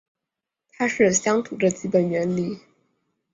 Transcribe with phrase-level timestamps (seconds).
[0.71, 2.57] 它是相图的基本原理。